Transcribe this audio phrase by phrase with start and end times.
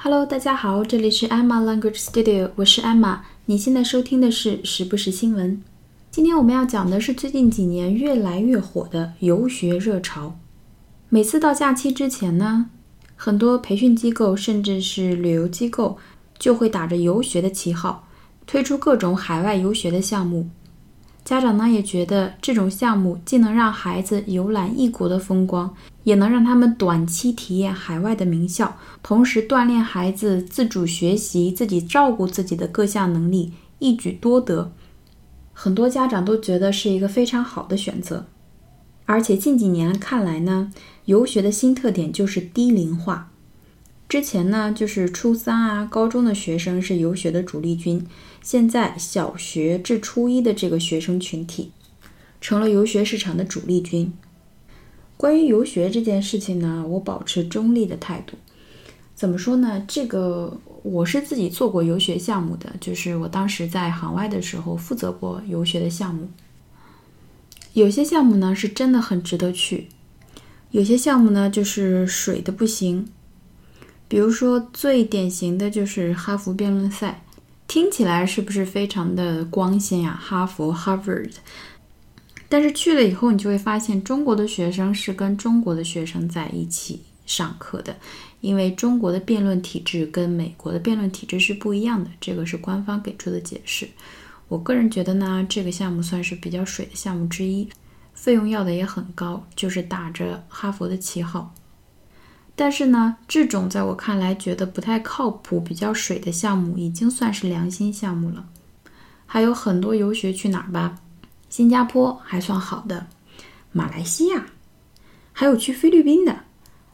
[0.00, 3.18] Hello，大家好，这里是 Emma Language Studio，我是 Emma。
[3.46, 5.60] 你现在收听的是时不时新闻。
[6.12, 10.38] 今天我们要讲的是最近几年越来越火的游学热潮。
[11.08, 12.66] 每次到假期之前呢，
[13.16, 15.98] 很多培训机构甚至是旅游机构
[16.38, 18.06] 就会打着游学的旗号，
[18.46, 20.48] 推出各种海外游学的项目。
[21.28, 25.74] 家长呢也觉得这种项目既能让孩子游览异国的风光，
[26.04, 34.72] 也能让他们短期体验海外的名校，同时锻炼孩子自主学习、自己照顾自己的各项能力，一举多得。
[35.52, 38.24] 很多家长都觉得是一个非常好的选择。
[39.04, 40.72] 而且近几年看来呢，
[41.04, 43.30] 游学的新特点就是低龄化。
[44.08, 48.06] 之前呢，就是初三啊、高中的学生是游学的主力军。
[48.42, 51.72] 现在小学至初一的这个学生群体，
[52.40, 54.10] 成了游学市场的主力军。
[55.18, 58.38] 关于游学这件事情呢，我保持中立的态度。
[59.14, 59.84] 怎么说呢？
[59.86, 66.30] 这个我是自己做过游学项目的，就是我当时在海外的时候负责过游学的项目。
[67.74, 69.88] 有些项目呢是真的很值得去，
[70.70, 73.06] 有些项目呢就是水的不行。
[74.08, 77.22] 比如说最典型的就是哈佛辩论赛。
[77.66, 80.18] 听起来是不是非常的光鲜呀？
[80.18, 81.32] 哈佛 （Harvard），
[82.48, 87.94] 但是去了以后，你就会发现中国的学生是跟中国的学生在一起上课的，
[88.40, 93.86] 因为中国的辩论体制跟美国的辩论体制是不一样的，这个是官方给出的解释。
[94.48, 97.68] 我个人觉得呢，这个项目算是比较水的项目之一，
[98.14, 101.54] 费用要的也很高，就是打着哈佛的旗号。
[102.60, 108.48] 但是呢，这种在我看来觉得不太靠谱、比较水的项目，已经算是良心项目了。
[109.26, 110.96] 还有很多游学去哪儿吧？
[111.48, 113.06] 新加坡还算好的，
[113.70, 114.46] 马来西亚，
[115.32, 116.40] 还有去菲律宾的。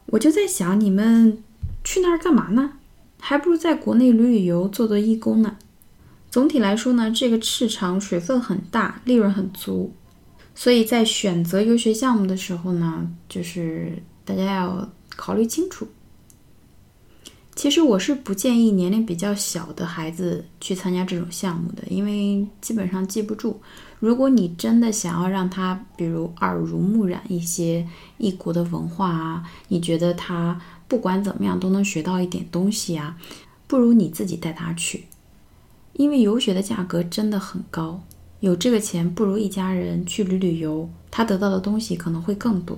[0.05, 1.41] 我就在想，你们
[1.83, 2.73] 去那儿干嘛呢？
[3.19, 5.57] 还不如在国内旅旅游、做做义工呢。
[6.29, 9.91] 总体来说呢，这个市场水分很大，利润很足。
[10.53, 14.87] 所以在选择游学项目的时候呢，就是大家要。
[15.15, 15.87] 考虑清楚。
[17.55, 23.61] 其实我是不建议年龄比较小的孩子去参加这种项目的，因为基本上记不住。
[24.01, 27.87] 如果你真的想要让他，比如耳濡目染一些
[28.17, 33.17] 异国的文化啊，你觉得他不管怎么样都能学到一点东西啊，
[33.67, 35.05] 不如你自己带他去。
[35.93, 38.03] 因为游学的价格真的很高，
[38.41, 42.77] 有这个钱不如一家人去旅旅游，他得到的东西可能会更多。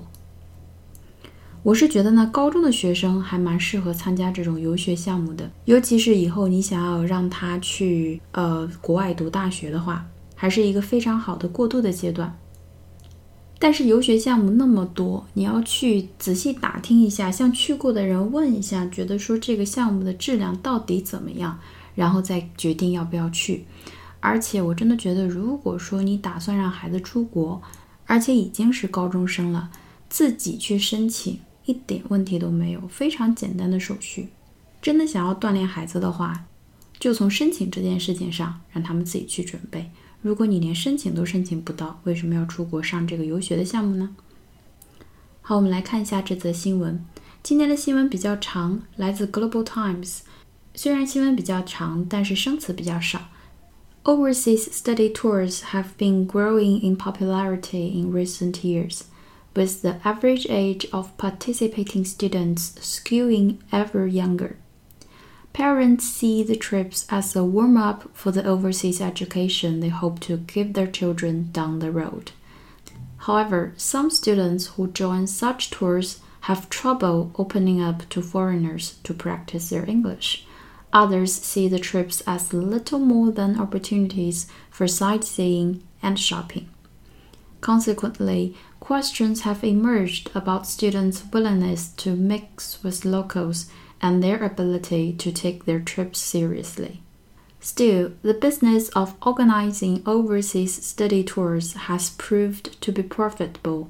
[1.68, 12.34] 我是觉得呢，高中的学生还蛮适合参加这种游学项目的，尤其是以后你想要让他去呃国外读大学的话，还是一个非常好的过渡的阶段。
[13.60, 21.60] 但是游学项目那么多，你要去仔细打听一下，向去过的人问一下，觉得说这个项目的质量到底怎么样，
[21.96, 23.66] 然后再决定要不要去。
[24.22, 27.62] 而且我真的觉得，如果说你打算让孩子出国，
[28.06, 29.70] 而且已经是高中生了，
[30.08, 31.38] 自己去申请。
[31.68, 34.30] 一点问题都没有，非常简单的手续。
[34.82, 36.46] 真的想要锻炼孩子的话，
[36.98, 39.92] 就从申请这件事情上让他们自己去准备。
[40.22, 44.16] 如果你连申请都申请不到，为什么要出国上这个游学的项目呢？
[45.42, 47.06] 好，我们来看一下这则新闻。
[47.44, 50.20] 今天的新闻比较长，来自 Global Times。
[50.74, 53.30] 虽然新闻比较长，但是生词比较少。
[54.04, 59.02] Overseas study tours have been growing in popularity in recent years.
[59.58, 64.56] With the average age of participating students skewing ever younger.
[65.52, 70.38] Parents see the trips as a warm up for the overseas education they hope to
[70.38, 72.34] give their children down the road.
[73.26, 79.72] However, some students who join such tours have trouble opening up to foreigners to practice
[79.72, 80.46] their English.
[80.94, 86.70] Others see the trips as little more than opportunities for sightseeing and shopping.
[87.60, 93.67] Consequently, questions have emerged about students' willingness to mix with locals
[94.01, 97.01] and their ability to take their trips seriously.
[97.61, 103.89] Still, the business of organizing overseas study tours has proved to be profitable,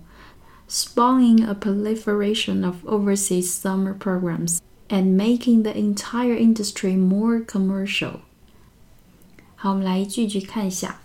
[0.68, 4.60] spawning a proliferation of overseas summer programs
[4.90, 8.20] and making the entire industry more commercial.
[9.56, 11.00] 好，我们来一句句看一下。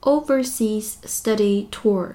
[0.00, 2.14] Overseas study tour,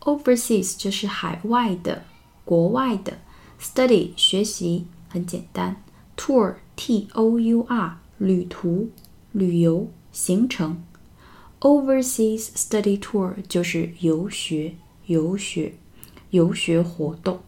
[0.00, 2.04] overseas 就是海外的、
[2.44, 3.18] 国外的
[3.60, 5.82] ，study 学习很简单
[6.16, 8.90] ，tour t o u r 旅途、
[9.32, 10.82] 旅游、行程。
[11.60, 14.76] Overseas study tour 就是游学、
[15.06, 15.74] 游学、
[16.30, 17.40] 游学活动。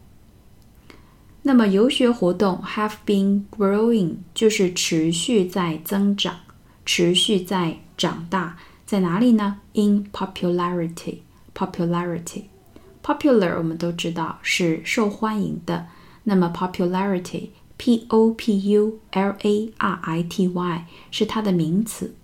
[1.41, 6.41] 那么游学活动 have been growing 就是持续在增长，
[6.85, 11.17] 持续在长大，在哪里呢？In popularity
[11.54, 15.86] popularity，popularity，popular 我们都知道是受欢迎的，
[16.24, 19.36] 那么 popularity，p o p u l a
[19.78, 22.14] r i t y 是它的名词。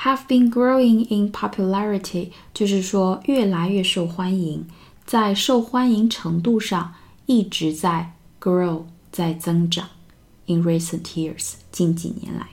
[0.00, 4.66] Have been growing in popularity 就是说越来越受欢迎，
[5.04, 6.94] 在受欢迎程度上
[7.26, 9.88] 一直在 grow 在增长。
[10.46, 12.48] In recent years 近几年来，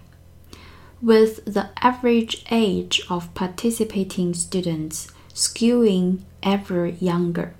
[1.01, 7.51] with the average age of participating students skewing ever younger.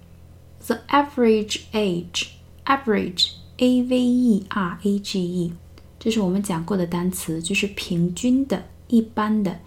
[0.66, 2.32] The average age
[2.66, 5.54] average a v e r a g e
[6.00, 9.60] 这是我们讲过的单词，就是平均的、一般的。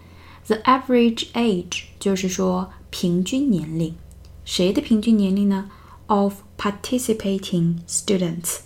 [0.47, 3.95] The average age 就是说平均年龄，
[4.45, 5.69] 谁的平均年龄呢？
[6.07, 8.59] Of participating students.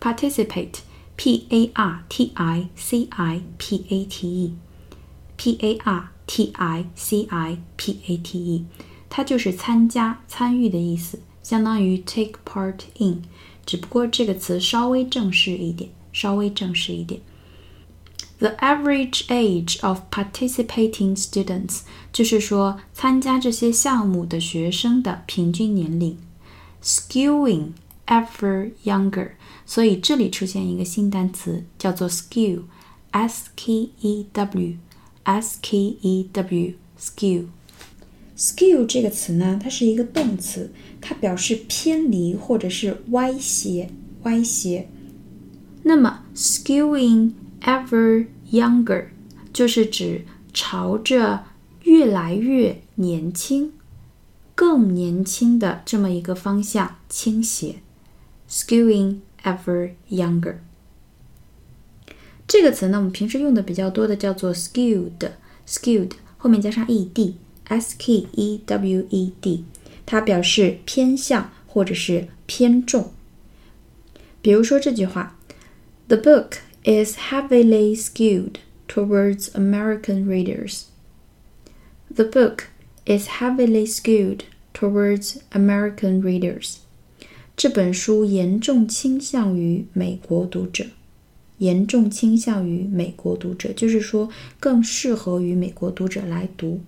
[0.00, 0.80] Participate,
[1.16, 4.54] p a r t i c i p a t e,
[5.36, 8.64] p a r t i c i p a t e，
[9.08, 13.22] 它就是参加、参与的意思，相当于 take part in，
[13.66, 17.20] 只不过这个词稍微正式一点，稍微正式一点。
[18.38, 21.82] The average age of participating students
[22.12, 26.18] 就是说参加这些项目的学生的平均年龄，
[26.82, 27.68] skewing
[28.06, 29.30] ever younger。
[29.64, 34.26] 所以这里出现一个新单词，叫做 skew，s k e
[35.23, 37.45] W，s k e w，skew。
[38.37, 40.71] skew 这个词呢，它是一个动词，
[41.01, 43.89] 它表示偏离或者是歪斜、
[44.23, 44.87] 歪斜。
[45.83, 49.07] 那么 skewing ever younger
[49.51, 51.45] 就是指朝着
[51.83, 53.73] 越来越年轻、
[54.55, 57.77] 更年轻的这么一个方向倾斜
[58.49, 60.55] ，skewing ever younger。
[62.48, 69.64] 这个词呢，我们平时用的比较多的叫做 skewed，skewed 后面加上 ed，s k e w e d，
[70.04, 73.12] 它表示偏向或者是偏重。
[74.42, 75.38] 比如说这句话：
[76.08, 78.56] The book is heavily skewed
[78.86, 80.82] towards American readers.
[82.14, 82.64] The book
[83.06, 84.40] is heavily skewed
[84.74, 86.76] towards American readers.
[87.56, 90.84] 这本书严重倾向于美国读者。
[91.58, 94.28] 严重倾向于美国读者，就是说
[94.58, 96.80] 更适合于美国读者来读。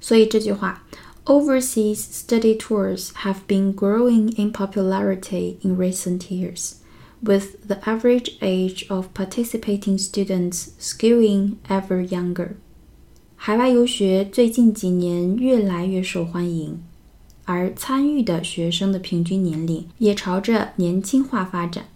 [0.00, 0.84] 所以这句话，
[1.24, 6.74] Overseas study tours have been growing in popularity in recent years
[7.20, 12.50] with the average age of participating students skewing ever younger.
[13.36, 16.82] 海外游学最近几年越来越受欢迎，
[17.44, 21.86] 而参与的学生的平均年龄也朝着年轻化发展。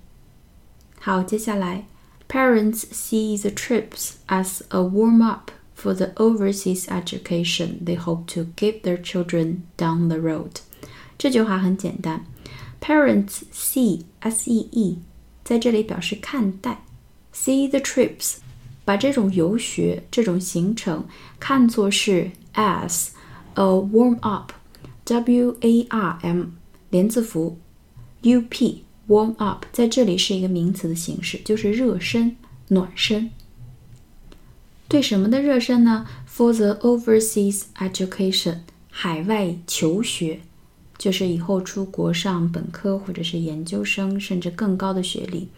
[1.02, 1.86] 好，接下来，
[2.28, 9.00] Parents see the trips as a warm-up for the overseas education they hope to give their
[9.00, 10.60] children down the road。
[11.16, 12.24] 这句话很简单，
[12.80, 14.98] Parents see s e e
[15.44, 16.82] 在这里表示看待，
[17.32, 18.36] see the trips，
[18.84, 21.06] 把这种游学这种行程
[21.40, 23.08] 看作是 as
[23.54, 26.46] a warm up，w a r m
[26.90, 27.58] 连字符，
[28.22, 32.36] u p warm up 在这里是一个名词的形式，就是热身、
[32.68, 33.30] 暖身。
[34.88, 36.06] 对什么的热身呢？
[36.28, 38.60] For the overseas education，
[38.90, 40.40] 海外求学。
[40.96, 45.48] 就是以后出国上本科或者是研究生，甚至更高的学历。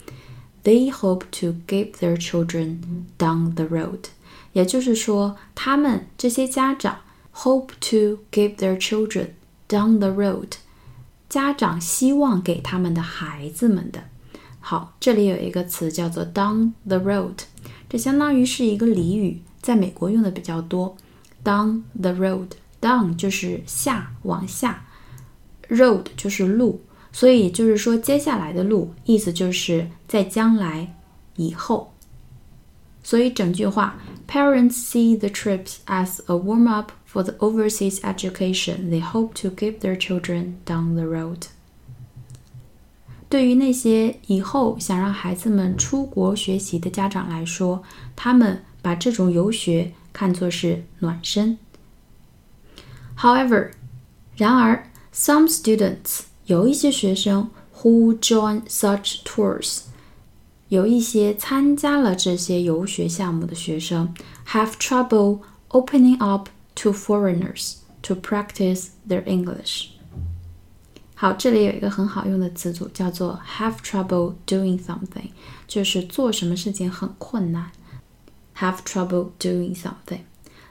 [0.62, 2.76] They hope to give their children
[3.18, 4.00] down the road，
[4.52, 6.98] 也就是说，他们这些家长
[7.32, 9.28] hope to give their children
[9.66, 10.50] down the road，
[11.35, 14.01] 家长希望给他们的孩子们的。
[14.61, 17.33] 好，这里有一个词叫做 down the road，
[17.89, 20.95] 这相当于是一个俚语，在美国用的比较多。
[21.43, 24.85] Down the road，down 就是下，往下。
[25.67, 26.79] Road 就是路，
[27.11, 30.95] 所以就是说接下来的路，意思就是在将来
[31.35, 31.93] 以后。
[33.03, 39.80] 所以整句话，Parents see the trips as a warm up for the overseas education they hope to give
[39.80, 41.48] their children down the road。
[43.28, 47.82] 对于那些以后想让孩子们出国学习的家长来说，
[48.16, 51.58] 他们把这种游学看作是暖身。
[53.18, 53.70] However，
[54.36, 54.86] 然而。
[55.12, 59.80] Some students 有一些学生 who join such tours，
[60.68, 64.14] 有一些参加了这些游学项目的学生
[64.46, 65.40] have trouble
[65.70, 69.88] opening up to foreigners to practice their English。
[71.14, 75.30] 好，这里有一个很好用的词组，叫做 have trouble doing something，
[75.68, 77.70] 就是做什么事情很困难。
[78.56, 80.20] have trouble doing something。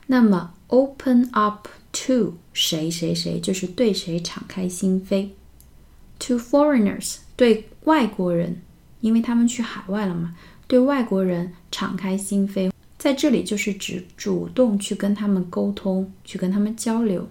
[0.08, 5.30] 那么 open up to 谁谁谁，就是对谁敞开心扉。
[6.20, 8.62] to foreigners 对外国人，
[9.02, 10.36] 因为他们去海外了嘛，
[10.68, 12.72] 对外国人敞开心扉，
[13.04, 17.28] 在这里就是指主动去跟他们沟通，去跟他们交流。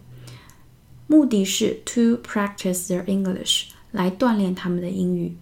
[1.07, 5.37] 目的是 to practice their English，来锻炼他们的英语。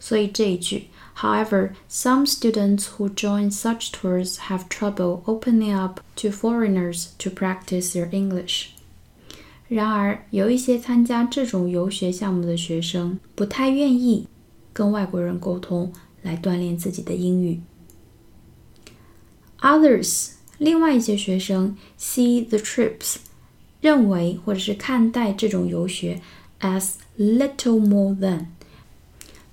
[0.00, 0.84] 所以这一句，
[1.16, 8.08] However, some students who join such tours have trouble opening up to foreigners to practice their
[8.10, 8.66] English。
[9.68, 14.28] 然而，有一些参加这种游学项目的学生不太愿意
[14.72, 17.60] 跟外国人沟通，来锻炼自己的英语。
[19.62, 23.16] Others，另外一些学生 see the trips
[23.80, 26.20] 认为或者是看待这种游学
[26.60, 28.46] as little more than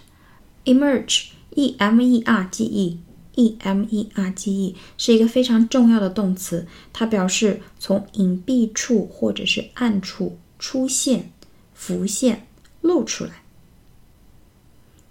[0.65, 2.99] emerge，e m e r g e。
[3.37, 11.31] e m e r g e 是一个非常重要的动词，它表示从隐蔽处或者是暗处出现、
[11.73, 12.47] 浮现、
[12.79, 13.43] 露出来，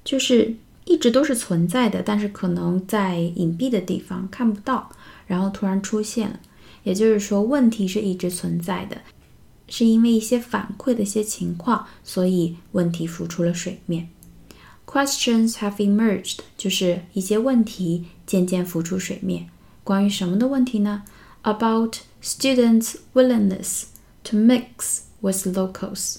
[0.02, 0.54] 就是
[0.86, 4.90] 一直都是存在的，但是可能在隐蔽的地方看不到，
[5.26, 6.40] 然后突然出现了。
[6.84, 9.02] 也就是说，问题是一直存在的，
[9.67, 14.09] 是因为一些反馈的一些情况，所以问题浮出了水面。
[14.85, 19.49] Questions have emerged，就是一些问题渐渐浮出水面。
[19.83, 21.03] 关于什么的问题呢？
[21.43, 23.83] About students' willingness
[24.23, 26.17] to mix with locals。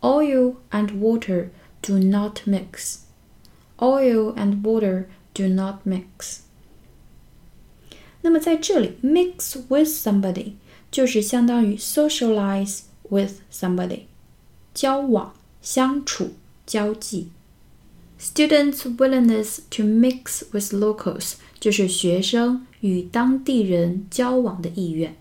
[0.00, 1.48] oil and water
[1.82, 2.98] do not mix。
[3.78, 6.38] oil and water do not mix。
[8.22, 10.52] 那么在这里，mix with somebody。
[10.90, 14.04] 就是相当于 socialize with somebody，
[14.72, 16.30] 交往、相处、
[16.64, 17.28] 交际。
[18.18, 25.14] Students' willingness to mix with locals 就是学生与当地人交往的意愿。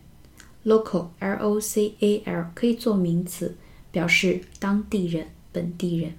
[0.63, 3.57] Local, L-O-C-A-L 可以做名词，
[3.91, 6.13] 表示当地人、本地人。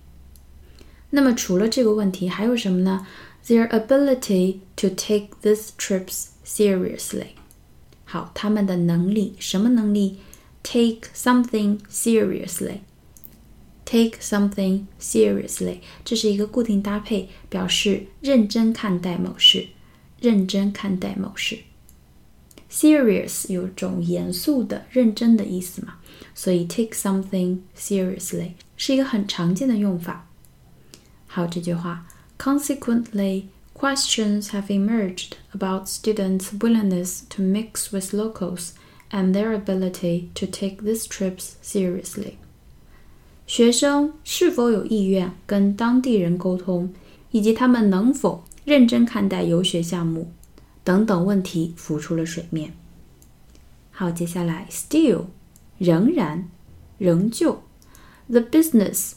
[1.12, 3.06] 那么除了这个问题，还有什么呢？
[3.46, 7.28] Their ability to take these trips seriously。
[8.04, 10.18] 好，他们的能力，什么能力？
[10.62, 12.80] Take something seriously.
[13.84, 19.68] Take something seriously，这是一个固定搭配，表示认真看待某事，
[20.20, 21.60] 认真看待某事。
[22.70, 25.94] Serious 有种严肃的、认真的意思嘛，
[26.34, 30.28] 所以 take something seriously 是一个很常见的用法。
[31.32, 32.06] 还有这句话，
[32.38, 33.44] Consequently,
[33.74, 38.70] questions have emerged about students' willingness to mix with locals
[39.10, 42.34] and their ability to take these trips seriously.
[43.46, 46.92] 学生是否有意愿跟当地人沟通，
[47.30, 50.30] 以及他们能否认真看待游学项目
[50.84, 52.74] 等等问题浮出了水面。
[53.90, 55.24] 好，接下来，still，
[55.78, 56.48] 仍然，
[56.98, 57.62] 仍旧，
[58.28, 59.12] the business，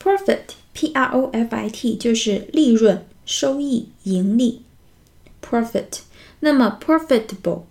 [0.05, 4.61] Profit，P R O F I T 就是利润、收益、盈利。
[5.41, 6.01] Profit，
[6.41, 7.63] 那么 profitable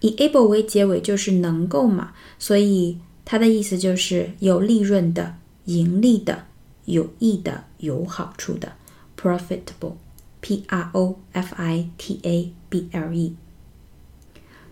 [0.00, 5.34] 以 able 为结尾就是能够嘛，所以它的意思就是有利润的、
[5.66, 6.46] 盈利的、
[6.86, 8.72] 有益的、有好处的。
[9.20, 9.96] Profitable。
[10.40, 13.36] P R O F I T A B L E，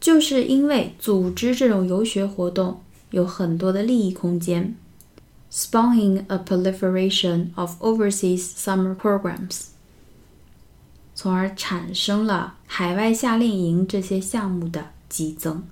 [0.00, 4.76] 就是因为组织这种游学活动有很多的利益空间。
[5.50, 9.66] spawning a proliferation of overseas summer programs，
[11.24, 15.62] 从而产生了海外夏令营这些项目的激增，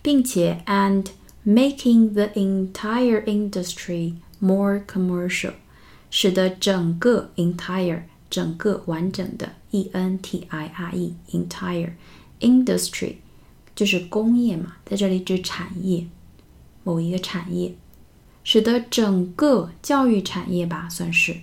[0.00, 1.08] 并且 and
[1.46, 5.52] making the entire industry more commercial，
[6.10, 11.92] 使得整个 entire 整个完整的 e n t i r e entire
[12.40, 13.16] industry
[13.74, 16.06] 就是工业嘛，在这里指产业。
[16.82, 17.74] 某一个产业，
[18.42, 21.36] 使得整个教育产业吧，算是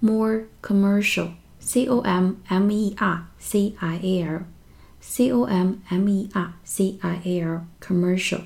[0.00, 1.30] more commercial
[1.72, 6.52] commercial，c o m m e r c i a l，c o m m e r
[6.64, 8.40] c i a l，commercial。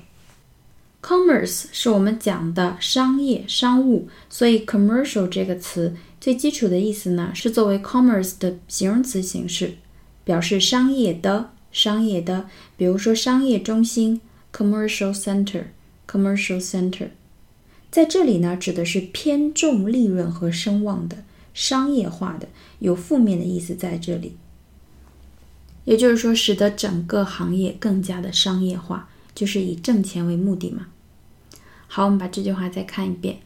[1.01, 9.75] commerce 是我们讲的商业、商务，所以 commercial 这个词最基础的意思呢，是作为 commerce 的形容词形式，
[10.23, 14.21] 表示商业的、商业的，比如说商业中心
[14.53, 15.65] commercial center。
[16.09, 17.09] Commercial center，
[17.91, 21.25] 在这里呢，指的是偏重利润和声望的
[21.56, 24.36] 商业化的，有负面的意思在这里。
[25.84, 30.86] 也就是说，使得整个行业更加的商业化，就是以挣钱为目的嘛。
[31.88, 33.40] 好，我们把这句话再看一遍。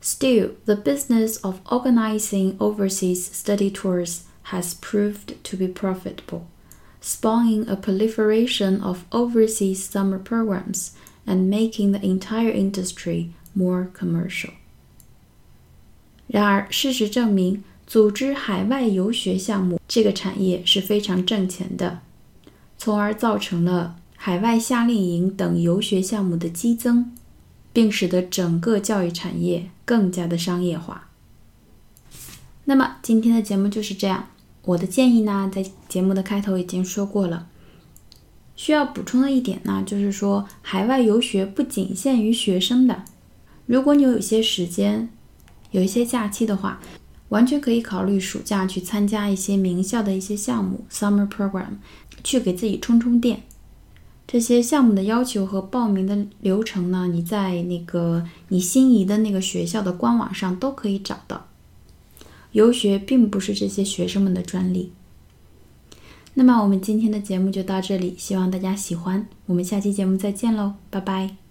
[0.00, 6.42] Still, the business of organizing overseas study tours has proved to be profitable,
[7.00, 10.90] spawning a proliferation of overseas summer programs
[11.26, 14.52] and making the entire industry more commercial.
[16.33, 21.99] 然而，事实证明，组织海外游学项目这个产业是非常挣钱的，
[22.75, 27.11] 从而造成了海外夏令营等游学项目的激增，
[27.71, 31.09] 并使得整个教育产业更加的商业化。
[32.65, 34.29] 那么，今天的节目就是这样。
[34.63, 37.47] 我的建议呢，在节目的开头已经说过了。
[38.55, 43.03] 需要补充的一点呢，就是说，海外游学不仅限于学生的。
[43.67, 45.09] 如果你有一些时间，
[45.73, 46.79] 有一些假期的话，
[47.29, 51.77] 完全可以考虑暑假去参加一些名校的一些项目 （summer program），
[52.23, 53.43] 去给自己充充电。
[54.25, 61.47] 这些项目的要求和报名的流程呢，你在那个你心仪的那个学校的官网上都可以找到。
[62.53, 64.93] 游学并不是这些学生们的专利。
[66.35, 69.27] 那么我们今天的节目就到这里，希望大家喜欢。
[69.47, 71.42] 我们下期节目再见喽，拜拜。